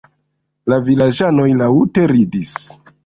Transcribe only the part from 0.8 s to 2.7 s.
vilaĝanoj laŭte ridis.